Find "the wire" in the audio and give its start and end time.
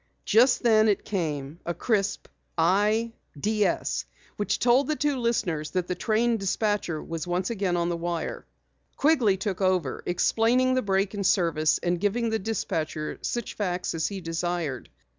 7.89-8.47